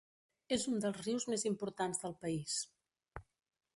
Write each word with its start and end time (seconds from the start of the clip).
És 0.55 0.63
un 0.71 0.79
dels 0.85 0.97
rius 1.03 1.27
més 1.33 1.45
importants 1.49 2.03
del 2.07 2.17
país. 2.25 2.57